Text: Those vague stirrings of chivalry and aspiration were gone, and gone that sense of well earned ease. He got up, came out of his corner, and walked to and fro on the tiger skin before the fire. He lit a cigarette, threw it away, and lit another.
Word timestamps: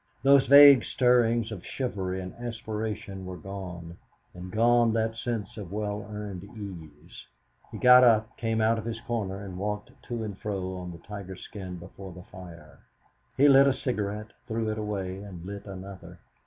Those 0.23 0.47
vague 0.47 0.83
stirrings 0.83 1.51
of 1.51 1.63
chivalry 1.63 2.21
and 2.21 2.33
aspiration 2.33 3.23
were 3.23 3.37
gone, 3.37 3.97
and 4.33 4.51
gone 4.51 4.93
that 4.93 5.15
sense 5.15 5.57
of 5.57 5.71
well 5.71 6.07
earned 6.09 6.43
ease. 6.57 7.27
He 7.71 7.77
got 7.77 8.03
up, 8.03 8.35
came 8.35 8.61
out 8.61 8.79
of 8.79 8.85
his 8.85 8.99
corner, 9.01 9.45
and 9.45 9.59
walked 9.59 9.91
to 10.07 10.23
and 10.23 10.35
fro 10.39 10.75
on 10.77 10.91
the 10.91 10.97
tiger 11.07 11.35
skin 11.35 11.77
before 11.77 12.13
the 12.13 12.23
fire. 12.23 12.79
He 13.37 13.47
lit 13.47 13.67
a 13.67 13.73
cigarette, 13.73 14.31
threw 14.47 14.69
it 14.71 14.79
away, 14.79 15.17
and 15.21 15.45
lit 15.45 15.67
another. 15.67 16.17